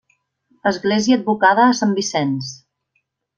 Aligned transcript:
Església 0.71 1.17
advocada 1.21 1.67
a 1.67 1.77
Sant 1.81 1.93
Vicenç. 1.99 2.51